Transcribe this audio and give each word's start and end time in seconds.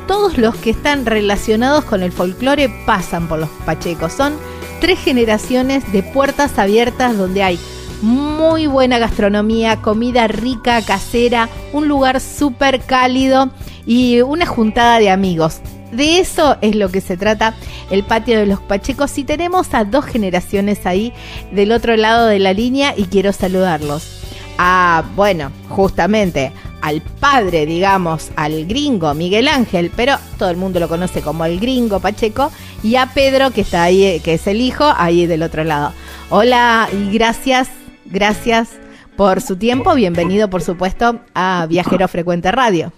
todos 0.07 0.37
los 0.37 0.55
que 0.55 0.69
están 0.69 1.05
relacionados 1.05 1.83
con 1.85 2.01
el 2.01 2.11
folclore 2.11 2.69
pasan 2.85 3.27
por 3.27 3.39
los 3.39 3.49
Pachecos. 3.65 4.13
Son 4.13 4.33
tres 4.79 4.99
generaciones 4.99 5.91
de 5.91 6.03
puertas 6.03 6.57
abiertas 6.57 7.17
donde 7.17 7.43
hay 7.43 7.59
muy 8.01 8.67
buena 8.67 8.99
gastronomía, 8.99 9.81
comida 9.81 10.27
rica, 10.27 10.81
casera, 10.81 11.49
un 11.73 11.87
lugar 11.87 12.21
súper 12.21 12.81
cálido 12.81 13.49
y 13.85 14.21
una 14.21 14.45
juntada 14.45 14.99
de 14.99 15.09
amigos. 15.09 15.61
De 15.91 16.19
eso 16.19 16.57
es 16.61 16.75
lo 16.75 16.89
que 16.89 17.01
se 17.01 17.15
trata 17.15 17.55
el 17.89 18.03
patio 18.03 18.39
de 18.39 18.45
los 18.45 18.59
Pachecos 18.59 19.17
y 19.17 19.23
tenemos 19.23 19.73
a 19.73 19.85
dos 19.85 20.05
generaciones 20.05 20.85
ahí 20.85 21.13
del 21.51 21.71
otro 21.71 21.95
lado 21.95 22.27
de 22.27 22.39
la 22.39 22.53
línea 22.53 22.93
y 22.95 23.05
quiero 23.05 23.31
saludarlos. 23.31 24.23
A, 24.57 25.03
bueno, 25.15 25.51
justamente 25.69 26.51
al 26.81 27.01
padre, 27.01 27.65
digamos, 27.65 28.31
al 28.35 28.65
gringo 28.65 29.13
Miguel 29.13 29.47
Ángel, 29.47 29.91
pero 29.95 30.17
todo 30.37 30.49
el 30.49 30.57
mundo 30.57 30.79
lo 30.79 30.87
conoce 30.87 31.21
como 31.21 31.45
el 31.45 31.59
gringo 31.59 31.99
Pacheco, 31.99 32.51
y 32.83 32.95
a 32.95 33.07
Pedro, 33.07 33.51
que 33.51 33.61
está 33.61 33.83
ahí, 33.83 34.19
que 34.23 34.35
es 34.35 34.47
el 34.47 34.61
hijo, 34.61 34.85
ahí 34.97 35.25
del 35.25 35.43
otro 35.43 35.63
lado. 35.63 35.93
Hola 36.29 36.89
y 36.91 37.11
gracias, 37.11 37.69
gracias 38.05 38.69
por 39.15 39.41
su 39.41 39.55
tiempo. 39.55 39.95
Bienvenido, 39.95 40.49
por 40.49 40.61
supuesto, 40.61 41.19
a 41.33 41.65
Viajero 41.67 42.07
Frecuente 42.07 42.51
Radio. 42.51 42.91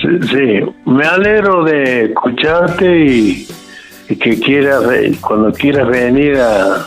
Sí, 0.00 0.08
sí. 0.28 0.60
me 0.84 1.04
alegro 1.04 1.64
de 1.64 2.06
escucharte 2.06 3.06
y, 3.06 3.48
que 4.08 4.38
quieras, 4.38 4.84
cuando 5.20 5.52
quieras 5.52 5.88
venir 5.88 6.36
a, 6.38 6.86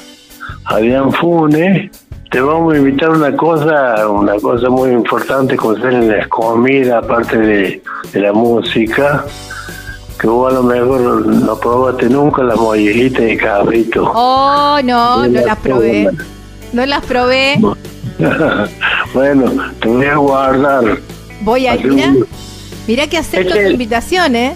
a 0.66 0.78
Dianfune, 0.78 1.92
te 2.32 2.40
vamos 2.40 2.74
a 2.74 2.78
invitar 2.78 3.10
una 3.10 3.36
cosa, 3.36 4.08
una 4.08 4.36
cosa 4.38 4.70
muy 4.70 4.92
importante 4.92 5.58
con 5.58 5.80
ser 5.82 5.94
en 5.94 6.08
la 6.08 6.28
comida, 6.30 7.00
aparte 7.00 7.38
de, 7.38 7.82
la 8.14 8.32
música, 8.32 9.26
que 10.18 10.28
vos 10.28 10.50
a 10.50 10.56
lo 10.56 10.64
mejor 10.64 11.26
no 11.28 11.60
probaste 11.60 12.08
nunca 12.10 12.42
las 12.44 12.58
mollejitas 12.58 13.22
de 13.22 13.38
cabrito. 13.38 14.10
Oh, 14.16 14.80
no, 14.82 15.28
no 15.28 15.42
las 15.42 15.58
probé. 15.58 16.10
No 16.72 16.86
las 16.86 17.06
probé. 17.06 17.60
bueno, 19.14 19.52
te 19.82 19.90
voy 19.90 20.06
a 20.06 20.16
guardar. 20.16 21.00
Voy 21.42 21.68
a 21.68 21.76
ir. 21.76 22.26
Mira 22.88 23.08
que 23.08 23.18
acepto 23.18 23.54
tu 23.54 23.70
invitación, 23.70 24.36
¿eh? 24.36 24.56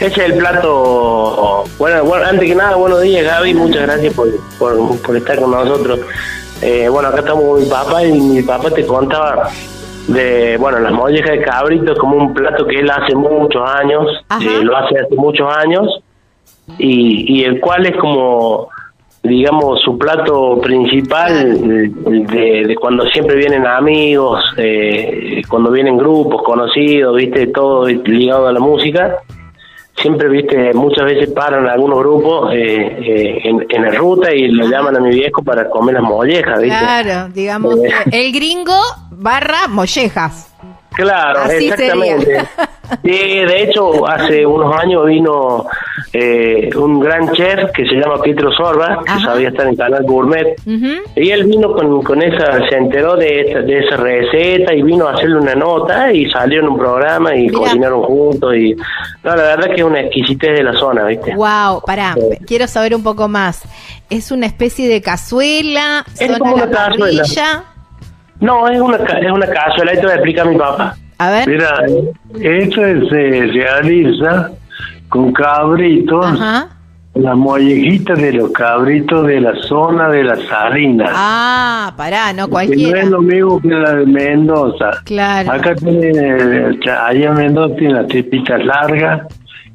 Ese 0.00 0.06
es 0.06 0.18
el 0.18 0.34
plato. 0.34 1.64
Bueno, 1.78 2.04
bueno, 2.04 2.26
antes 2.26 2.46
que 2.46 2.54
nada, 2.54 2.76
buenos 2.76 3.00
días, 3.02 3.24
Gaby. 3.24 3.54
Muchas 3.54 3.82
gracias 3.82 4.14
por, 4.14 4.28
por, 4.58 5.16
estar 5.16 5.40
con 5.40 5.50
nosotros. 5.50 6.00
Eh, 6.60 6.88
bueno, 6.88 7.08
acá 7.08 7.20
estamos 7.20 7.44
con 7.44 7.62
mi 7.62 7.68
papá 7.68 8.04
y 8.04 8.12
mi 8.12 8.42
papá 8.42 8.70
te 8.70 8.86
contaba 8.86 9.48
de, 10.08 10.56
bueno, 10.58 10.78
las 10.80 10.92
mollejas 10.92 11.30
de 11.30 11.42
cabrito 11.42 11.92
es 11.92 11.98
como 11.98 12.16
un 12.16 12.34
plato 12.34 12.66
que 12.66 12.80
él 12.80 12.90
hace 12.90 13.14
muchos 13.14 13.62
años, 13.68 14.06
eh, 14.40 14.62
lo 14.62 14.76
hace 14.76 14.98
hace 14.98 15.14
muchos 15.14 15.52
años, 15.56 16.00
y, 16.78 17.40
y 17.40 17.44
el 17.44 17.60
cual 17.60 17.86
es 17.86 17.96
como 17.96 18.68
digamos, 19.24 19.80
su 19.80 19.96
plato 19.96 20.60
principal 20.60 21.58
de, 22.26 22.76
cuando 22.78 23.06
siempre 23.06 23.36
vienen 23.36 23.66
amigos, 23.66 24.38
eh, 24.58 25.40
cuando 25.48 25.70
vienen 25.70 25.96
grupos 25.96 26.42
conocidos, 26.42 27.16
viste, 27.16 27.46
todo 27.46 27.88
ligado 27.88 28.46
a 28.46 28.52
la 28.52 28.60
música. 28.60 29.16
Siempre, 29.96 30.28
viste, 30.28 30.74
muchas 30.74 31.06
veces 31.06 31.30
paran 31.30 31.66
algunos 31.66 32.00
grupos 32.00 32.52
eh, 32.52 32.56
eh, 32.58 33.40
en, 33.44 33.64
en, 33.68 33.82
la 33.82 33.92
ruta 33.92 34.34
y 34.34 34.48
lo 34.48 34.66
llaman 34.66 34.96
a 34.96 35.00
mi 35.00 35.10
viejo 35.10 35.42
para 35.42 35.70
comer 35.70 35.94
las 35.94 36.02
mollejas, 36.02 36.60
viste. 36.60 36.78
Claro, 36.78 37.28
digamos, 37.32 37.76
el 38.12 38.32
gringo 38.32 38.76
barra 39.10 39.68
mollejas. 39.68 40.53
Claro, 40.94 41.50
exactamente. 41.50 42.44
Sí, 43.02 43.10
de 43.10 43.62
hecho, 43.62 44.06
hace 44.06 44.46
unos 44.46 44.74
años 44.78 45.06
vino 45.06 45.66
eh, 46.12 46.70
un 46.76 47.00
gran 47.00 47.32
chef 47.32 47.70
que 47.72 47.84
se 47.86 47.94
llama 47.96 48.20
Pietro 48.22 48.52
Sorba, 48.52 49.00
que 49.04 49.24
sabía 49.24 49.48
estar 49.48 49.66
en 49.66 49.74
Canal 49.74 50.04
Gourmet, 50.04 50.54
y 51.16 51.30
él 51.30 51.44
vino 51.44 51.72
con, 51.72 52.02
con 52.02 52.22
esa, 52.22 52.58
se 52.68 52.76
enteró 52.76 53.16
de, 53.16 53.40
esa, 53.40 53.60
de 53.60 53.78
esa 53.78 53.96
receta 53.96 54.74
y 54.74 54.82
vino 54.82 55.08
a 55.08 55.14
hacerle 55.14 55.38
una 55.38 55.54
nota 55.54 56.12
y 56.12 56.30
salió 56.30 56.60
en 56.60 56.68
un 56.68 56.78
programa 56.78 57.34
y 57.34 57.48
cocinaron 57.48 58.02
juntos 58.02 58.54
y 58.54 58.74
no, 58.74 59.34
la 59.34 59.42
verdad 59.42 59.66
que 59.66 59.80
es 59.80 59.84
una 59.84 60.00
exquisitez 60.00 60.58
de 60.58 60.62
la 60.62 60.74
zona, 60.74 61.04
¿viste? 61.06 61.34
Wow, 61.34 61.82
pará, 61.84 62.14
quiero 62.46 62.66
saber 62.66 62.94
un 62.94 63.02
poco 63.02 63.28
más. 63.28 63.62
¿Es 64.10 64.30
una 64.30 64.46
especie 64.46 64.86
de 64.86 65.00
cazuela? 65.00 66.04
Es 66.20 66.38
como 66.38 66.54
una 66.54 66.70
cazuela. 66.70 67.24
No, 68.44 68.68
es 68.68 68.78
una, 68.78 68.96
es 68.96 69.32
una 69.32 69.46
cazuela, 69.46 69.92
esto 69.92 70.06
lo 70.06 70.12
explica 70.12 70.44
mi 70.44 70.56
papá. 70.56 70.94
A 71.16 71.30
ver. 71.30 71.48
Mira, 71.48 71.70
esto 72.42 72.82
se 73.08 73.46
realiza 73.52 74.50
con 75.08 75.32
cabritos, 75.32 76.26
Ajá. 76.26 76.68
la 77.14 77.34
mollejita 77.34 78.14
de 78.14 78.32
los 78.34 78.50
cabritos 78.52 79.26
de 79.26 79.40
la 79.40 79.54
zona 79.62 80.10
de 80.10 80.24
las 80.24 80.40
salinas. 80.42 81.10
Ah, 81.14 81.94
pará, 81.96 82.34
no 82.34 82.48
cualquiera. 82.48 82.98
no 83.00 83.04
es 83.04 83.10
lo 83.10 83.22
mismo 83.22 83.60
que 83.62 83.68
la 83.68 83.94
de 83.94 84.04
Mendoza. 84.06 84.90
Claro. 85.04 85.50
Acá 85.50 85.74
tiene, 85.76 86.76
allá 86.86 87.28
en 87.30 87.34
Mendoza 87.34 87.76
tiene 87.76 87.94
las 87.94 88.08
tripitas 88.08 88.62
largas 88.62 89.22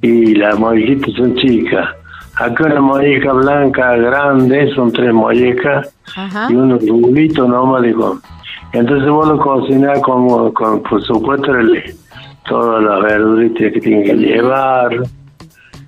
y 0.02 0.36
las 0.36 0.60
mollejitas 0.60 1.12
son 1.16 1.36
chicas. 1.38 1.88
Acá 2.36 2.66
una 2.66 2.82
molleja 2.82 3.34
blanca 3.34 3.96
grande, 3.98 4.70
son 4.76 4.92
tres 4.94 5.12
mollejas 5.12 5.92
y 6.50 6.54
unos 6.54 6.86
rubitos 6.88 7.50
nomás, 7.50 7.82
digo. 7.82 8.20
Entonces 8.74 9.10
vos 9.10 9.28
lo 9.28 9.38
cocinás 9.40 10.00
como, 10.02 10.54
con, 10.54 10.84
por 10.84 11.02
supuesto, 11.02 11.56
el, 11.56 11.96
todas 12.48 12.84
las 12.84 13.02
que 13.74 13.80
tiene 13.80 14.04
que 14.04 14.14
llevar. 14.16 14.92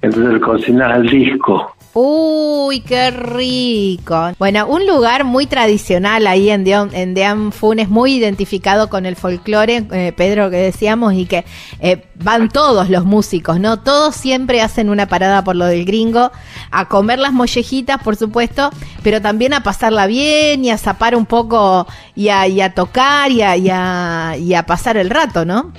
Entonces 0.01 0.33
lo 0.33 0.41
cocinas 0.41 0.91
al 0.91 1.07
disco. 1.07 1.75
Uy, 1.93 2.79
qué 2.79 3.11
rico. 3.11 4.31
Bueno, 4.39 4.65
un 4.65 4.87
lugar 4.87 5.25
muy 5.25 5.45
tradicional 5.45 6.25
ahí 6.25 6.49
en 6.49 6.63
Dean, 6.63 6.89
en 6.93 7.51
Funes, 7.51 7.89
muy 7.89 8.13
identificado 8.13 8.89
con 8.89 9.05
el 9.05 9.17
folclore, 9.17 9.85
eh, 9.91 10.13
Pedro, 10.15 10.49
que 10.49 10.55
decíamos, 10.55 11.13
y 11.13 11.25
que 11.25 11.43
eh, 11.81 12.05
van 12.15 12.47
todos 12.47 12.89
los 12.89 13.03
músicos, 13.03 13.59
¿no? 13.59 13.79
Todos 13.79 14.15
siempre 14.15 14.61
hacen 14.61 14.89
una 14.89 15.07
parada 15.07 15.43
por 15.43 15.57
lo 15.57 15.65
del 15.65 15.83
gringo, 15.83 16.31
a 16.71 16.87
comer 16.87 17.19
las 17.19 17.33
mollejitas, 17.33 18.01
por 18.01 18.15
supuesto, 18.15 18.69
pero 19.03 19.21
también 19.21 19.53
a 19.53 19.61
pasarla 19.61 20.07
bien 20.07 20.63
y 20.63 20.69
a 20.69 20.77
zapar 20.77 21.13
un 21.13 21.25
poco 21.25 21.87
y 22.15 22.29
a, 22.29 22.73
tocar 22.73 23.31
y 23.31 23.41
a, 23.41 24.37
y 24.37 24.53
a 24.53 24.63
pasar 24.65 24.95
el 24.95 25.09
rato, 25.09 25.43
¿no? 25.43 25.73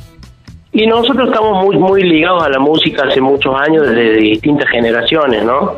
Y 0.74 0.86
nosotros 0.86 1.28
estamos 1.28 1.64
muy 1.64 1.76
muy 1.76 2.02
ligados 2.02 2.42
a 2.42 2.48
la 2.48 2.58
música 2.58 3.04
hace 3.06 3.20
muchos 3.20 3.54
años, 3.60 3.86
desde 3.86 4.16
distintas 4.16 4.70
generaciones, 4.70 5.44
¿no? 5.44 5.76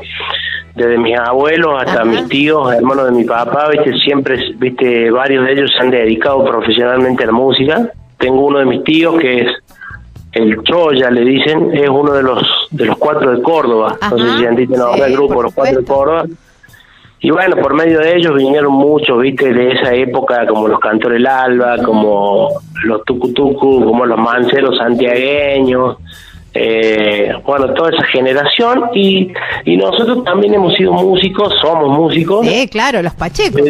Desde 0.76 0.99
mis 0.99 1.19
abuelos 1.19 1.82
hasta 1.82 2.05
mis 2.05 2.29
tíos, 2.29 2.73
hermanos 2.73 3.06
de 3.06 3.12
mi 3.12 3.25
papá, 3.25 3.69
viste, 3.70 3.93
siempre, 3.99 4.38
viste, 4.56 5.11
varios 5.11 5.44
de 5.46 5.52
ellos 5.52 5.73
se 5.76 5.82
han 5.82 5.91
dedicado 5.91 6.44
profesionalmente 6.44 7.25
a 7.25 7.26
la 7.26 7.32
música. 7.32 7.91
Tengo 8.19 8.46
uno 8.46 8.61
de 8.61 8.67
mis 8.67 8.85
tíos 8.85 9.17
que 9.19 9.43
es 9.43 9.49
el 10.32 10.62
Choya, 10.62 11.11
le 11.11 11.23
dicen, 11.23 11.73
es 11.75 11.88
uno 11.88 12.12
de 12.12 12.23
los 12.23 12.69
de 12.70 12.87
los 12.87 12.96
cuatro 12.96 13.32
de 13.32 13.43
Córdoba. 13.43 13.96
no 14.11 14.19
sé 14.19 14.38
si 14.38 14.46
han 14.46 14.55
dicho 14.55 14.76
no, 14.76 14.94
el 14.94 15.12
grupo, 15.12 15.43
los 15.43 15.55
cuatro 15.55 15.81
de 15.81 15.85
Córdoba. 15.85 16.25
y 17.19 17.31
bueno, 17.31 17.56
por 17.56 17.75
medio 17.75 17.99
de 17.99 18.17
ellos 18.17 18.35
vinieron 18.37 18.73
muchos, 18.73 19.20
viste, 19.20 19.52
de 19.52 19.73
esa 19.73 19.93
época, 19.93 20.46
como 20.46 20.69
los 20.69 20.79
Cantores 20.79 21.25
Alba, 21.26 21.79
como 21.85 22.61
los 22.82 23.05
Tucutucu, 23.05 23.85
como 23.85 24.05
los 24.05 24.19
Manceros 24.19 24.76
santiagueños, 24.79 25.97
eh, 26.55 27.32
bueno, 27.44 27.75
toda 27.75 27.91
esa 27.91 28.05
generación 28.06 28.91
y, 28.94 29.32
y 29.65 29.76
nosotros 29.76 30.23
también 30.25 30.55
hemos 30.55 30.75
sido 30.75 30.93
músicos, 30.93 31.53
somos 31.61 31.88
músicos. 31.88 32.47
Sí, 32.47 32.69
claro, 32.69 33.03
los 33.03 33.15
Pachecos. 33.15 33.62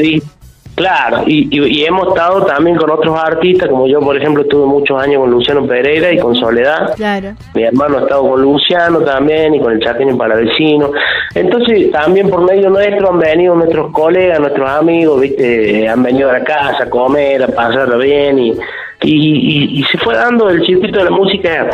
Claro, 0.74 1.22
y, 1.24 1.48
y, 1.52 1.84
hemos 1.84 2.08
estado 2.08 2.44
también 2.46 2.76
con 2.76 2.90
otros 2.90 3.16
artistas, 3.16 3.68
como 3.68 3.86
yo, 3.86 4.00
por 4.00 4.16
ejemplo, 4.16 4.42
estuve 4.42 4.66
muchos 4.66 5.00
años 5.00 5.20
con 5.20 5.30
Luciano 5.30 5.64
Pereira 5.68 6.12
y 6.12 6.18
con 6.18 6.34
Soledad. 6.34 6.96
Claro. 6.96 7.34
Mi 7.54 7.62
hermano 7.62 7.98
ha 7.98 8.00
estado 8.00 8.28
con 8.28 8.42
Luciano 8.42 8.98
también 9.02 9.54
y 9.54 9.60
con 9.60 9.72
el 9.72 9.80
Chaqueño 9.80 10.18
Palavecino. 10.18 10.90
Entonces, 11.32 11.92
también 11.92 12.28
por 12.28 12.42
medio 12.44 12.70
nuestro 12.70 13.10
han 13.10 13.20
venido 13.20 13.54
nuestros 13.54 13.92
colegas, 13.92 14.40
nuestros 14.40 14.68
amigos, 14.68 15.20
¿viste? 15.20 15.88
Han 15.88 16.02
venido 16.02 16.28
a 16.28 16.40
la 16.40 16.44
casa 16.44 16.82
a 16.82 16.90
comer, 16.90 17.44
a 17.44 17.46
pasarlo 17.46 17.98
bien 17.98 18.40
y, 18.40 18.58
y, 19.04 19.80
y, 19.80 19.84
se 19.84 19.98
fue 19.98 20.14
dando 20.14 20.48
el 20.48 20.64
circuito 20.64 20.98
de 20.98 21.04
la 21.04 21.10
música. 21.10 21.70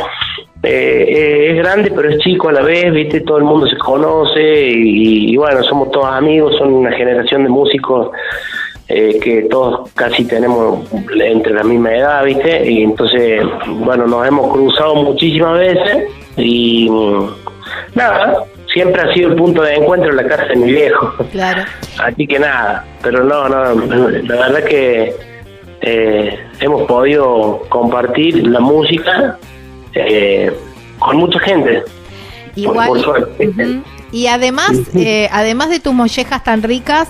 Eh, 0.62 1.06
eh, 1.09 1.50
es 1.53 1.56
grande 1.56 1.91
pero 1.91 2.11
es 2.11 2.19
chico 2.19 2.50
a 2.50 2.53
la 2.53 2.61
vez, 2.61 2.93
viste, 2.93 3.23
todo 3.23 3.38
el 3.38 3.44
mundo 3.44 3.67
se 3.67 3.79
conoce 3.79 4.69
y, 4.69 5.32
y 5.32 5.37
bueno, 5.37 5.62
somos 5.62 5.91
todos 5.91 6.06
amigos, 6.06 6.55
son 6.59 6.75
una 6.75 6.93
generación 6.93 7.44
de 7.44 7.49
músicos 7.49 8.11
eh, 8.93 9.21
que 9.23 9.43
todos 9.43 9.88
casi 9.93 10.25
tenemos 10.25 10.85
entre 11.15 11.55
la 11.55 11.62
misma 11.62 11.94
edad, 11.94 12.25
¿viste? 12.25 12.71
Y 12.71 12.82
entonces, 12.82 13.41
bueno, 13.69 14.06
nos 14.06 14.26
hemos 14.26 14.53
cruzado 14.53 14.97
muchísimas 14.97 15.61
veces 15.61 16.09
y 16.37 16.91
nada, 17.94 18.44
siempre 18.73 19.00
ha 19.00 19.15
sido 19.15 19.31
el 19.31 19.37
punto 19.37 19.62
de 19.62 19.75
encuentro 19.75 20.11
en 20.11 20.17
la 20.17 20.26
casa 20.26 20.44
de 20.47 20.56
mi 20.56 20.73
viejo. 20.73 21.15
Claro. 21.31 21.62
Así 22.03 22.26
que 22.26 22.41
nada, 22.41 22.85
pero 23.00 23.23
no, 23.23 23.49
no, 23.49 23.75
la 24.11 24.37
verdad 24.37 24.65
que 24.65 25.15
eh, 25.81 26.38
hemos 26.61 26.87
podido 26.87 27.62
compartir 27.69 28.47
la 28.47 28.61
música 28.61 29.38
eh, 29.94 30.53
con 30.99 31.17
mucha 31.17 31.38
gente. 31.41 31.82
Igual. 32.55 32.91
Y 34.12 34.27
además, 34.27 34.73
además 35.31 35.71
de 35.71 35.81
tus 35.81 35.94
mollejas 35.94 36.43
tan 36.43 36.62
ricas, 36.62 37.09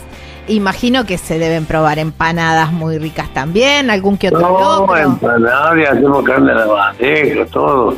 imagino 0.48 1.06
que 1.06 1.18
se 1.18 1.38
deben 1.38 1.64
probar 1.64 1.98
empanadas 1.98 2.72
muy 2.72 2.98
ricas 2.98 3.32
también, 3.32 3.90
algún 3.90 4.16
que 4.18 4.28
otro 4.28 4.40
No, 4.40 4.96
empanadas, 4.96 5.92
hacemos 5.92 6.24
carne 6.24 6.54
de 6.54 6.64
bandeja, 6.66 7.46
todo. 7.46 7.96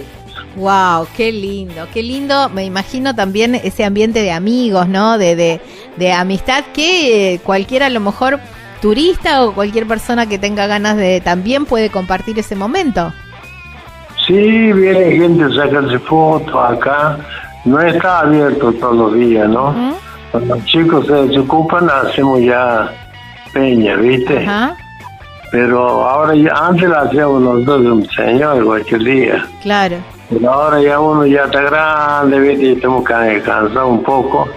Wow, 0.57 1.07
qué 1.17 1.33
lindo, 1.33 1.87
qué 1.95 2.03
lindo. 2.03 2.51
Me 2.51 2.65
imagino 2.65 3.15
también 3.15 3.55
ese 3.55 3.85
ambiente 3.85 4.23
de 4.23 4.33
amigos, 4.33 4.87
¿no? 4.87 5.17
De, 5.17 5.35
de, 5.35 5.61
de 5.97 6.13
amistad 6.13 6.65
que 6.75 7.41
cualquiera 7.43 7.87
a 7.87 7.91
lo 7.91 8.01
mejor 8.01 8.39
turista 8.83 9.45
o 9.45 9.55
cualquier 9.55 9.87
persona 9.87 10.27
que 10.27 10.39
tenga 10.39 10.67
ganas 10.67 10.99
de 10.99 11.23
también 11.23 11.65
puede 11.65 11.89
compartir 11.89 12.39
ese 12.39 12.57
momento. 12.57 13.15
Sí, 14.27 14.73
viene 14.73 15.13
gente 15.13 15.45
a 15.45 15.65
sacarse 15.65 15.99
fotos 16.01 16.55
acá. 16.55 17.17
No 17.65 17.81
está 17.81 18.21
abierto 18.21 18.73
todos 18.73 18.97
los 18.97 19.15
días, 19.15 19.49
¿no? 19.49 19.95
Cuando 20.33 20.57
los 20.57 20.65
chicos 20.67 21.07
se 21.07 21.39
ocupan, 21.39 21.89
hacemos 21.89 22.41
ya 22.41 22.93
peña, 23.53 23.97
¿viste? 23.97 24.47
Pero 25.53 26.09
ahora 26.09 26.35
ya, 26.35 26.51
antes 26.53 26.89
la 26.89 27.03
hacíamos 27.03 27.65
de 27.65 27.91
un 27.91 28.09
señor 28.11 28.65
cualquier 28.65 29.05
día. 29.05 29.47
Claro. 29.63 29.97
Pero 30.29 30.51
ahora 30.51 30.81
ya 30.81 30.99
uno 30.99 31.27
ya 31.27 31.45
está 31.45 31.61
grande, 31.61 32.41
¿viste? 32.41 32.65
Y 32.65 32.75
tenemos 32.77 33.05
que 33.05 33.15
descansar 33.15 33.85
un 33.85 34.03
poco. 34.03 34.49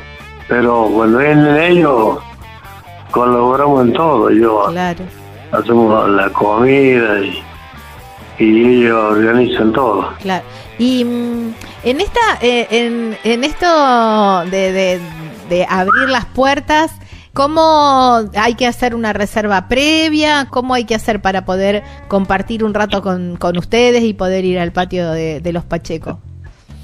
Pero 0.48 0.89
cuando 0.94 1.18
vienen 1.18 1.57
ellos, 1.57 2.19
colaboramos 3.16 3.88
en 3.88 3.94
todo. 3.94 4.30
Yo 4.30 4.66
claro. 4.70 5.06
hacemos 5.52 6.10
la 6.10 6.30
comida 6.30 7.22
y, 7.22 7.44
y 8.44 8.84
ellos 8.84 9.12
organizan 9.12 9.72
todo. 9.72 10.14
Claro. 10.22 10.44
Y 10.78 11.06
mm, 11.06 11.54
en 11.86 12.02
esta, 12.02 12.20
eh, 12.42 12.68
en, 12.70 13.18
en 13.24 13.44
esto 13.46 14.46
de 14.52 15.00
de 15.50 15.66
abrir 15.70 16.10
las 16.10 16.26
puertas, 16.26 16.92
¿cómo 17.34 18.22
hay 18.36 18.56
que 18.56 18.68
hacer 18.68 18.96
una 18.96 19.14
reserva 19.14 19.68
previa? 19.68 20.48
¿Cómo 20.50 20.74
hay 20.74 20.86
que 20.86 20.96
hacer 20.96 21.22
para 21.22 21.46
poder 21.46 21.84
compartir 22.08 22.64
un 22.64 22.74
rato 22.74 23.02
con, 23.02 23.38
con 23.38 23.58
ustedes 23.58 24.04
y 24.04 24.14
poder 24.14 24.46
ir 24.46 24.60
al 24.60 24.72
patio 24.72 25.12
de, 25.12 25.42
los 25.52 25.64
Pacheco? 25.64 26.20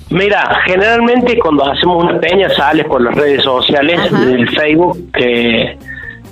Mira, 0.10 0.60
generalmente 0.66 1.39
cuando 1.39 1.72
hacemos 1.72 2.04
una 2.04 2.19
peña 2.19 2.50
sales 2.50 2.86
por 2.86 3.01
las 3.01 3.16
redes 3.16 3.44
sociales, 3.44 4.12
del 4.12 4.50
Facebook, 4.50 5.10
que 5.13 5.77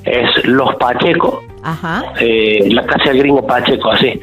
es 0.09 0.45
Los 0.45 0.75
Pacheco, 0.75 1.43
eh, 2.19 2.67
la 2.71 2.85
casa 2.85 3.09
del 3.09 3.19
gringo 3.19 3.45
Pacheco, 3.45 3.91
así. 3.91 4.19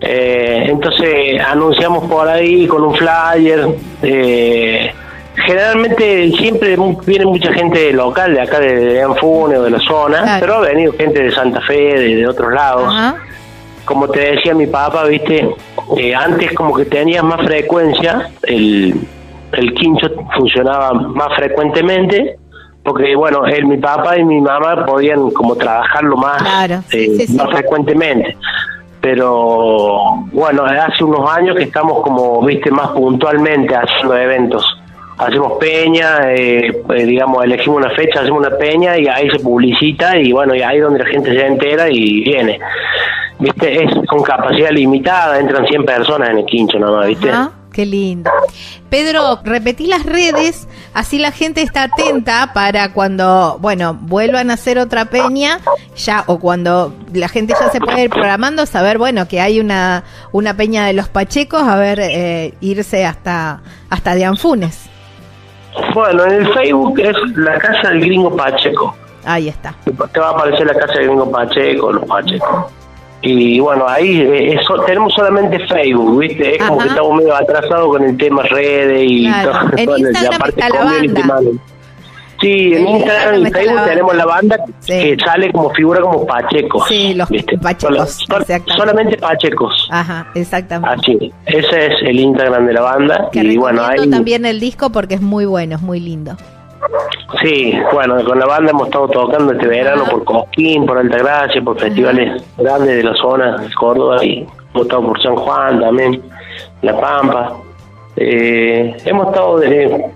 Eh, 0.00 0.66
entonces 0.68 1.40
anunciamos 1.44 2.04
por 2.04 2.28
ahí 2.28 2.66
con 2.66 2.82
un 2.84 2.94
flyer. 2.94 3.68
Eh, 4.02 4.92
generalmente 5.34 6.30
siempre 6.32 6.76
viene 7.06 7.26
mucha 7.26 7.52
gente 7.52 7.92
local 7.92 8.34
de 8.34 8.40
acá 8.40 8.60
de, 8.60 9.02
Anfune 9.02 9.56
o 9.56 9.62
de 9.62 9.70
la 9.70 9.80
zona, 9.80 10.38
pero 10.40 10.56
ha 10.56 10.60
venido 10.60 10.92
gente 10.92 11.22
de 11.22 11.32
Santa 11.32 11.60
Fe, 11.62 11.98
de, 11.98 12.26
otros 12.26 12.52
lados. 12.52 12.92
Como 13.84 14.06
te 14.08 14.32
decía 14.32 14.54
mi 14.54 14.66
papá, 14.66 15.04
viste, 15.04 15.48
eh, 15.96 16.14
antes 16.14 16.52
como 16.52 16.74
que 16.74 16.84
tenía 16.84 17.22
más 17.22 17.40
frecuencia, 17.40 18.30
el, 18.42 18.94
el 19.52 19.74
quincho 19.74 20.10
funcionaba 20.36 20.92
más 20.92 21.34
frecuentemente, 21.36 22.36
porque 22.88 23.14
bueno, 23.14 23.44
él, 23.46 23.66
mi 23.66 23.76
papá 23.76 24.18
y 24.18 24.24
mi 24.24 24.40
mamá 24.40 24.86
podían 24.86 25.30
como 25.30 25.56
trabajarlo 25.56 26.16
más, 26.16 26.42
eh, 26.92 27.26
más 27.36 27.50
frecuentemente 27.50 28.36
pero 29.00 30.24
bueno, 30.32 30.64
hace 30.64 31.04
unos 31.04 31.30
años 31.30 31.56
que 31.56 31.62
estamos 31.62 32.02
como, 32.02 32.44
viste, 32.44 32.70
más 32.70 32.88
puntualmente 32.88 33.74
haciendo 33.76 34.16
eventos 34.16 34.64
hacemos 35.18 35.52
peña, 35.58 36.32
eh, 36.32 36.82
eh, 36.94 37.04
digamos, 37.04 37.44
elegimos 37.44 37.84
una 37.84 37.90
fecha, 37.90 38.20
hacemos 38.20 38.46
una 38.46 38.56
peña 38.56 38.96
y 38.96 39.08
ahí 39.08 39.28
se 39.30 39.40
publicita 39.40 40.16
y 40.16 40.32
bueno, 40.32 40.54
y 40.54 40.62
ahí 40.62 40.78
es 40.78 40.84
donde 40.84 41.00
la 41.00 41.06
gente 41.06 41.32
se 41.32 41.46
entera 41.46 41.90
y 41.90 42.22
viene. 42.22 42.58
¿Viste? 43.40 43.84
Es 43.84 43.90
con 44.08 44.22
capacidad 44.22 44.70
limitada, 44.70 45.38
entran 45.38 45.66
100 45.66 45.84
personas 45.84 46.30
en 46.30 46.38
el 46.38 46.44
quincho 46.44 46.78
nomás, 46.78 47.06
¿viste? 47.06 47.30
Qué 47.78 47.86
lindo. 47.86 48.28
Pedro, 48.90 49.38
repetí 49.44 49.86
las 49.86 50.04
redes, 50.04 50.66
así 50.94 51.20
la 51.20 51.30
gente 51.30 51.62
está 51.62 51.84
atenta 51.84 52.50
para 52.52 52.92
cuando, 52.92 53.56
bueno, 53.60 53.94
vuelvan 53.94 54.50
a 54.50 54.54
hacer 54.54 54.80
otra 54.80 55.04
peña, 55.04 55.60
ya, 55.94 56.24
o 56.26 56.40
cuando 56.40 56.92
la 57.14 57.28
gente 57.28 57.54
ya 57.60 57.70
se 57.70 57.78
puede 57.78 58.02
ir 58.02 58.10
programando, 58.10 58.66
saber, 58.66 58.98
bueno, 58.98 59.28
que 59.28 59.40
hay 59.40 59.60
una, 59.60 60.02
una 60.32 60.54
peña 60.54 60.86
de 60.86 60.92
los 60.92 61.08
Pachecos, 61.08 61.62
a 61.62 61.76
ver, 61.76 62.00
eh, 62.00 62.54
irse 62.60 63.06
hasta, 63.06 63.60
hasta 63.90 64.16
de 64.16 64.24
Anfunes. 64.24 64.90
Bueno, 65.94 66.24
en 66.24 66.32
el 66.32 66.52
Facebook 66.54 66.98
es 66.98 67.16
la 67.36 67.60
casa 67.60 67.90
del 67.90 68.00
gringo 68.00 68.36
Pacheco. 68.36 68.96
Ahí 69.24 69.48
está. 69.48 69.72
Te 69.84 70.18
va 70.18 70.30
a 70.30 70.30
aparecer 70.30 70.66
la 70.66 70.74
casa 70.74 70.94
del 70.94 71.06
gringo 71.06 71.30
Pacheco, 71.30 71.92
los 71.92 72.04
Pacheco. 72.06 72.72
Y 73.20 73.58
bueno, 73.58 73.86
ahí 73.88 74.20
eh, 74.20 74.60
tenemos 74.86 75.12
solamente 75.12 75.58
Facebook, 75.66 76.20
¿viste? 76.20 76.54
Es 76.54 76.62
como 76.62 76.78
que 76.78 76.88
estamos 76.88 77.16
medio 77.16 77.34
atrasados 77.34 77.88
con 77.88 78.04
el 78.04 78.16
tema 78.16 78.42
redes 78.44 79.10
y 79.10 79.30
todo. 79.42 79.60
En 79.76 79.90
Instagram 79.98 80.40
está 80.46 80.68
la 80.68 80.84
banda. 80.84 81.50
Sí, 82.40 82.72
en 82.72 82.86
Instagram 82.86 83.46
y 83.46 83.50
Facebook 83.50 83.84
tenemos 83.84 84.14
la 84.14 84.24
banda 84.24 84.56
que 84.86 85.16
sale 85.24 85.50
como 85.50 85.70
figura 85.70 86.00
como 86.00 86.24
Pacheco. 86.24 86.86
Sí, 86.86 87.14
los 87.14 87.28
Pachecos. 87.60 88.24
solamente 88.76 89.16
Pachecos. 89.16 89.88
Ajá, 89.90 90.28
exactamente. 90.36 90.96
Así, 91.00 91.32
ese 91.46 91.86
es 91.86 91.94
el 92.02 92.20
Instagram 92.20 92.66
de 92.66 92.72
la 92.74 92.82
banda. 92.82 93.30
y 93.32 93.56
bueno, 93.56 93.84
hay 93.84 94.08
también 94.08 94.46
el 94.46 94.60
disco 94.60 94.90
porque 94.90 95.14
es 95.14 95.20
muy 95.20 95.46
bueno, 95.46 95.74
es 95.74 95.82
muy 95.82 95.98
lindo. 95.98 96.36
Sí, 97.42 97.72
bueno, 97.92 98.24
con 98.24 98.38
la 98.38 98.46
banda 98.46 98.70
hemos 98.70 98.86
estado 98.86 99.08
tocando 99.08 99.52
este 99.52 99.66
verano 99.66 100.04
por 100.10 100.24
Cosquín, 100.24 100.86
por 100.86 100.98
Altagracia, 100.98 101.62
por 101.62 101.78
festivales 101.78 102.42
grandes 102.56 102.96
de 102.96 103.02
la 103.02 103.14
zona 103.14 103.58
de 103.58 103.72
Córdoba 103.74 104.24
y 104.24 104.46
hemos 104.72 104.86
estado 104.86 105.02
por 105.02 105.22
San 105.22 105.36
Juan 105.36 105.80
también, 105.80 106.22
La 106.82 106.98
Pampa. 106.98 107.56
Eh, 108.16 108.96
hemos 109.04 109.28
estado, 109.28 109.60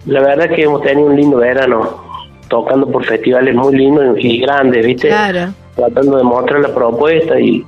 la 0.06 0.20
verdad 0.20 0.48
que 0.48 0.62
hemos 0.62 0.82
tenido 0.82 1.08
un 1.08 1.16
lindo 1.16 1.36
verano 1.36 2.02
tocando 2.48 2.86
por 2.86 3.04
festivales 3.04 3.54
muy 3.54 3.76
lindos 3.76 4.16
y 4.18 4.40
grandes, 4.40 4.84
¿viste? 4.84 5.08
Claro. 5.08 5.52
Tratando 5.76 6.16
de 6.16 6.24
mostrar 6.24 6.60
la 6.60 6.74
propuesta 6.74 7.38
y, 7.38 7.64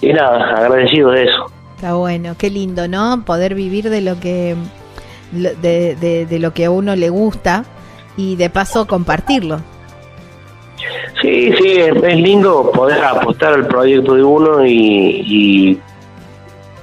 y 0.00 0.12
nada, 0.12 0.56
agradecido 0.56 1.10
de 1.10 1.24
eso. 1.24 1.46
Está 1.76 1.94
bueno, 1.94 2.34
qué 2.38 2.50
lindo, 2.50 2.88
¿no? 2.88 3.22
Poder 3.24 3.54
vivir 3.54 3.90
de 3.90 4.00
lo 4.00 4.18
que 4.20 4.56
de, 5.32 6.26
de, 6.28 6.38
lo 6.38 6.52
que 6.52 6.64
a 6.64 6.70
uno 6.70 6.96
le 6.96 7.10
gusta 7.10 7.64
y 8.18 8.34
de 8.36 8.50
paso 8.50 8.86
compartirlo. 8.86 9.60
Sí, 11.22 11.52
sí, 11.58 11.78
es, 11.78 12.16
lindo 12.16 12.70
poder 12.72 13.02
apostar 13.02 13.54
al 13.54 13.66
proyecto 13.66 14.14
de 14.14 14.22
uno 14.22 14.66
y, 14.66 14.72
y, 14.74 15.80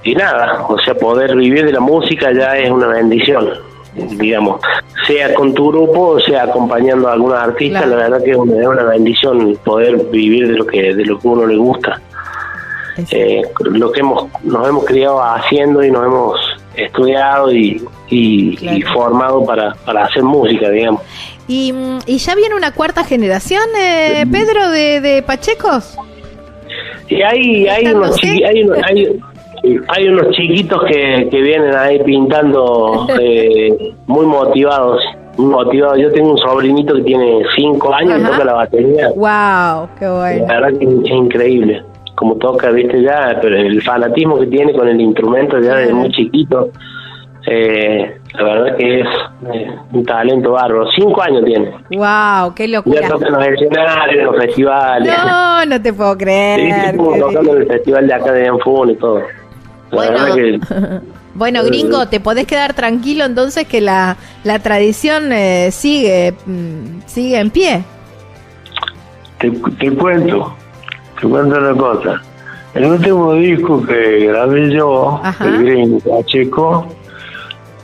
y 0.03 0.15
nada, 0.15 0.65
o 0.67 0.79
sea, 0.79 0.95
poder 0.95 1.35
vivir 1.35 1.65
de 1.65 1.73
la 1.73 1.81
música 1.81 2.31
ya 2.31 2.57
es 2.57 2.71
una 2.71 2.87
bendición. 2.87 3.49
digamos, 3.93 4.61
sea 5.05 5.33
con 5.33 5.53
tu 5.53 5.71
grupo, 5.71 6.19
sea 6.21 6.43
acompañando 6.43 7.09
a 7.09 7.13
algunos 7.13 7.37
artistas, 7.37 7.85
la 7.87 7.95
verdad 7.97 8.23
que 8.23 8.31
es 8.31 8.37
una, 8.37 8.69
una, 8.69 8.83
bendición 8.83 9.57
poder 9.63 9.97
vivir 10.11 10.47
de 10.47 10.53
lo 10.55 10.65
que 10.65 10.95
de 10.95 11.05
lo 11.05 11.19
que 11.19 11.27
uno 11.27 11.45
le 11.45 11.57
gusta. 11.57 12.01
Eh, 13.11 13.41
lo 13.59 13.91
que 13.91 13.99
hemos 13.99 14.27
nos 14.43 14.67
hemos 14.67 14.85
criado 14.85 15.21
haciendo 15.21 15.83
y 15.83 15.91
nos 15.91 16.05
hemos 16.05 16.39
estudiado 16.75 17.51
y, 17.51 17.83
y, 18.09 18.81
formado 18.93 19.45
para, 19.45 19.73
para 19.85 20.05
hacer 20.05 20.23
música, 20.23 20.69
digamos. 20.69 21.01
¿Y, 21.47 21.73
y 22.07 22.17
ya 22.17 22.35
viene 22.35 22.55
una 22.55 22.71
cuarta 22.71 23.03
generación, 23.03 23.63
eh, 23.79 24.25
Pedro, 24.31 24.69
de, 24.71 25.01
de 25.01 25.21
Pachecos? 25.21 25.97
Y 27.07 27.21
hay, 27.21 27.67
hay, 27.67 27.87
unos, 27.87 28.17
hay, 28.23 28.43
hay, 28.43 29.19
hay 29.87 30.07
unos 30.07 30.29
chiquitos 30.35 30.83
que, 30.85 31.27
que 31.29 31.41
vienen 31.41 31.75
ahí 31.75 32.01
pintando 32.03 33.07
eh, 33.19 33.93
muy 34.07 34.25
motivados. 34.25 35.01
Muy 35.37 35.47
motivados. 35.47 35.99
Yo 35.99 36.11
tengo 36.11 36.31
un 36.31 36.37
sobrinito 36.37 36.95
que 36.95 37.01
tiene 37.01 37.41
cinco 37.57 37.93
años 37.93 38.21
y 38.21 38.25
toca 38.25 38.43
la 38.43 38.53
batería. 38.53 39.09
¡Wow! 39.09 39.89
¡Qué 39.99 40.07
bueno! 40.07 40.47
La 40.47 40.61
verdad 40.61 40.79
que 40.79 40.85
es 40.85 41.09
increíble. 41.09 41.83
Como 42.15 42.35
toca, 42.35 42.71
viste, 42.71 43.01
ya, 43.01 43.37
pero 43.41 43.57
el 43.57 43.81
fanatismo 43.81 44.39
que 44.39 44.47
tiene 44.47 44.73
con 44.73 44.87
el 44.87 44.99
instrumento 45.01 45.59
ya 45.59 45.75
desde 45.75 45.93
muy 45.93 46.09
chiquito. 46.11 46.69
Eh, 47.47 48.17
la 48.33 48.43
verdad 48.43 48.77
que 48.77 49.01
es 49.01 49.07
eh, 49.53 49.75
un 49.93 50.05
talento 50.05 50.51
bárbaro. 50.51 50.87
Cinco 50.95 51.21
años 51.21 51.43
tiene. 51.45 51.71
¡Wow! 51.91 52.53
¡Qué 52.55 52.67
locura! 52.67 53.01
Ya 53.01 53.07
toca 53.09 53.27
en 53.27 53.33
los 53.33 53.47
escenarios, 53.47 54.19
en 54.19 54.25
los 54.25 54.35
festivales. 54.37 55.13
No, 55.17 55.65
no 55.65 55.81
te 55.81 55.93
puedo 55.93 56.17
creer. 56.17 56.59
Sí, 56.59 56.89
sí, 56.91 56.97
como 56.97 57.17
tocando 57.17 57.55
en 57.55 57.61
el 57.61 57.67
festival 57.67 58.07
de 58.07 58.13
acá 58.13 58.31
de 58.31 58.47
Anfun 58.47 58.89
y 58.89 58.95
todo. 58.95 59.21
Bueno, 61.35 61.63
gringo, 61.65 62.07
te 62.07 62.19
podés 62.19 62.47
quedar 62.47 62.73
tranquilo 62.73 63.25
entonces 63.25 63.67
que 63.67 63.81
la, 63.81 64.17
la 64.43 64.59
tradición 64.59 65.31
eh, 65.31 65.69
sigue, 65.71 66.33
mm, 66.45 67.01
sigue 67.05 67.39
en 67.39 67.49
pie. 67.51 67.83
Te, 69.39 69.51
cuento, 69.95 70.55
te 71.21 71.27
cuento 71.27 71.57
una 71.57 71.73
cosa. 71.75 72.21
El 72.73 72.85
último 72.85 73.33
disco 73.35 73.85
que 73.85 74.27
grabé 74.27 74.73
yo, 74.73 75.21
el 75.41 75.63
gringo 75.63 75.99
Pacheco, 75.99 76.87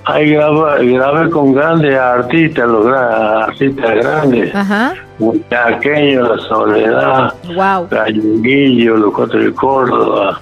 ahí 0.05 0.31
grabé, 0.31 0.93
grabé 0.93 1.29
con 1.29 1.53
grandes 1.53 1.95
artistas, 1.95 2.67
los 2.67 2.85
artistas 2.87 3.95
grandes. 3.95 4.55
Ajá. 4.55 4.95
La 5.19 6.37
Soledad, 6.47 7.33
wow. 7.55 7.87
Gallunguillo, 7.89 8.97
Los 8.97 9.13
Cuatro 9.13 9.39
de 9.39 9.53
Córdoba. 9.53 10.41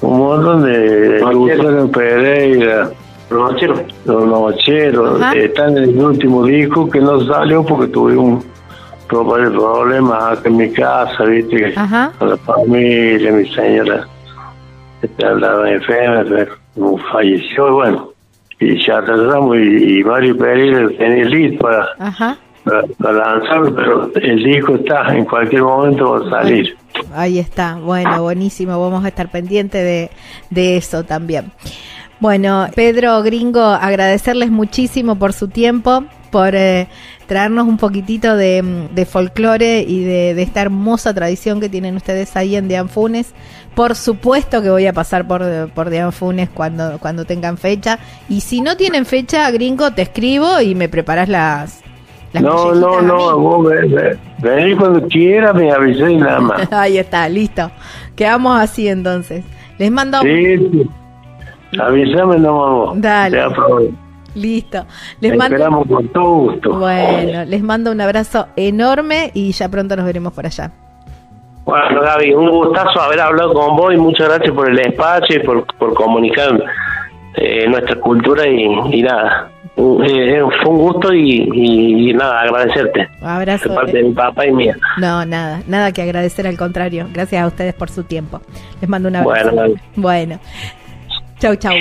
Un 0.00 0.18
montón 0.18 0.62
de 0.64 1.20
Gustavo 1.20 1.90
Pereira, 1.90 2.90
los 3.28 3.52
nocheros, 3.52 3.80
los 4.06 4.26
nocheros, 4.26 5.20
están 5.34 5.76
en 5.76 5.84
el 5.90 5.98
último 5.98 6.44
disco 6.44 6.88
que 6.88 7.00
no 7.00 7.20
salió 7.26 7.62
porque 7.64 7.88
tuve 7.88 8.16
un 8.16 8.42
problemas 9.08 10.38
acá 10.38 10.48
en 10.48 10.56
mi 10.56 10.72
casa, 10.72 11.24
viste, 11.24 11.74
con 12.18 12.30
la 12.30 12.36
familia, 12.36 13.32
mi 13.32 13.46
señora 13.48 14.06
este, 15.02 15.26
hablaba 15.26 15.70
enferma, 15.70 16.24
pero 16.28 16.96
falleció, 17.12 17.68
y 17.68 17.72
bueno, 17.72 18.09
y 18.60 18.86
ya 18.86 19.02
tratamos 19.02 19.56
y, 19.56 19.98
y 19.98 20.04
Mario 20.04 20.36
Pereira 20.36 20.88
tenía 20.96 21.24
listo 21.24 21.58
para, 21.58 22.36
para, 22.98 23.12
lanzarlo, 23.12 23.74
pero 23.74 24.10
el 24.14 24.44
disco 24.44 24.76
está, 24.76 25.16
en 25.16 25.24
cualquier 25.24 25.62
momento 25.62 26.10
va 26.10 26.26
a 26.26 26.42
salir. 26.42 26.76
Ahí 27.14 27.38
está, 27.38 27.76
bueno, 27.76 28.22
buenísimo, 28.22 28.78
vamos 28.78 29.04
a 29.04 29.08
estar 29.08 29.30
pendientes 29.30 29.82
de, 29.82 30.10
de 30.50 30.76
eso 30.76 31.04
también. 31.04 31.50
Bueno, 32.20 32.68
Pedro 32.74 33.22
Gringo, 33.22 33.62
agradecerles 33.62 34.50
muchísimo 34.50 35.16
por 35.16 35.32
su 35.32 35.48
tiempo, 35.48 36.04
por 36.30 36.54
eh, 36.54 36.86
traernos 37.30 37.68
un 37.68 37.76
poquitito 37.76 38.36
de, 38.36 38.88
de 38.92 39.06
folclore 39.06 39.82
y 39.82 40.02
de, 40.02 40.42
esta 40.42 40.62
hermosa 40.62 41.14
tradición 41.14 41.60
que 41.60 41.68
tienen 41.68 41.94
ustedes 41.94 42.34
ahí 42.36 42.56
en 42.56 42.66
Dianfunes. 42.66 43.34
Por 43.76 43.94
supuesto 43.94 44.60
que 44.62 44.68
voy 44.68 44.88
a 44.88 44.92
pasar 44.92 45.28
por, 45.28 45.70
por 45.70 45.90
Dianfunes 45.90 46.48
cuando, 46.50 46.98
cuando 46.98 47.24
tengan 47.24 47.56
fecha. 47.56 48.00
Y 48.28 48.40
si 48.40 48.60
no 48.60 48.76
tienen 48.76 49.06
fecha, 49.06 49.48
Gringo, 49.52 49.92
te 49.92 50.02
escribo 50.02 50.60
y 50.60 50.74
me 50.74 50.88
preparas 50.88 51.28
las, 51.28 51.84
no, 52.32 52.74
no, 52.74 53.00
no, 53.00 53.38
vos 53.38 53.72
vení 54.42 54.74
cuando 54.74 55.06
quiera, 55.06 55.52
me 55.52 55.70
avisé 55.70 56.10
y 56.10 56.16
nada 56.16 56.40
más. 56.40 56.72
Ahí 56.72 56.98
está, 56.98 57.28
listo. 57.28 57.70
Quedamos 58.16 58.58
así 58.58 58.88
entonces. 58.88 59.44
Les 59.78 59.92
mando. 59.92 60.20
Sí, 60.22 60.58
sí. 60.58 60.90
Avísame 61.78 62.40
nomás 62.40 62.70
vos. 62.72 63.00
Dale. 63.00 63.40
Listo. 64.40 64.86
Les 65.20 65.36
mando... 65.36 65.56
esperamos 65.56 65.86
con 65.86 66.08
todo 66.08 66.34
gusto. 66.34 66.78
Bueno, 66.78 67.44
les 67.44 67.62
mando 67.62 67.92
un 67.92 68.00
abrazo 68.00 68.48
enorme 68.56 69.30
y 69.34 69.52
ya 69.52 69.68
pronto 69.68 69.96
nos 69.96 70.06
veremos 70.06 70.32
por 70.32 70.46
allá. 70.46 70.70
Bueno, 71.64 72.00
Gaby, 72.00 72.32
un 72.32 72.50
gustazo 72.50 73.00
haber 73.00 73.20
hablado 73.20 73.52
con 73.52 73.76
vos 73.76 73.92
y 73.92 73.96
muchas 73.96 74.28
gracias 74.28 74.52
por 74.54 74.70
el 74.70 74.78
espacio 74.78 75.36
y 75.36 75.40
por, 75.40 75.64
por 75.76 75.94
comunicar 75.94 76.58
eh, 77.34 77.68
nuestra 77.68 77.96
cultura 77.96 78.48
y, 78.48 78.64
y 78.92 79.02
nada. 79.02 79.50
Eh, 79.76 80.42
fue 80.62 80.72
un 80.72 80.78
gusto 80.78 81.12
y, 81.14 82.12
nada, 82.14 82.40
agradecerte. 82.40 83.08
Abrazo. 83.22 83.68
De 83.68 83.74
parte 83.74 83.92
de 83.92 84.02
mi 84.02 84.12
papá 84.12 84.46
y 84.46 84.52
mía. 84.52 84.76
No, 84.98 85.24
nada, 85.24 85.62
nada 85.66 85.92
que 85.92 86.02
agradecer, 86.02 86.46
al 86.46 86.58
contrario. 86.58 87.06
Gracias 87.12 87.42
a 87.42 87.46
ustedes 87.46 87.74
por 87.74 87.88
su 87.88 88.04
tiempo. 88.04 88.40
Les 88.80 88.90
mando 88.90 89.08
un 89.08 89.16
abrazo. 89.16 89.50
Bueno, 89.54 89.74
bueno. 89.96 90.40
chau, 91.38 91.54
chau. 91.56 91.74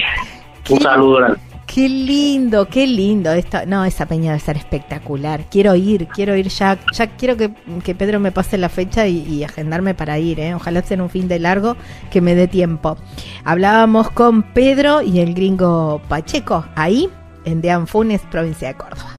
Un 0.69 0.79
saludo. 0.79 1.35
Qué 1.71 1.87
lindo, 1.87 2.67
qué 2.67 2.87
lindo. 2.87 3.31
Esto, 3.31 3.59
no, 3.67 3.85
esa 3.85 4.07
peña 4.07 4.31
debe 4.31 4.39
ser 4.39 4.57
espectacular. 4.57 5.45
Quiero 5.51 5.75
ir, 5.75 6.07
quiero 6.07 6.35
ir 6.35 6.47
ya. 6.47 6.79
Ya 6.93 7.07
quiero 7.15 7.37
que, 7.37 7.49
Pedro 7.93 8.19
me 8.19 8.31
pase 8.31 8.57
la 8.57 8.69
fecha 8.69 9.07
y, 9.07 9.43
agendarme 9.43 9.93
para 9.93 10.17
ir. 10.17 10.39
¿eh? 10.39 10.55
Ojalá 10.55 10.81
sea 10.81 11.01
un 11.01 11.11
fin 11.11 11.27
de 11.27 11.37
largo 11.37 11.77
que 12.09 12.21
me 12.21 12.33
dé 12.33 12.47
tiempo. 12.47 12.97
Hablábamos 13.43 14.09
con 14.09 14.41
Pedro 14.41 15.03
y 15.03 15.19
el 15.19 15.35
gringo 15.35 16.01
Pacheco. 16.09 16.65
Ahí 16.75 17.07
en 17.45 17.61
Deanfunes, 17.61 18.21
provincia 18.31 18.69
de 18.69 18.73
Córdoba. 18.73 19.18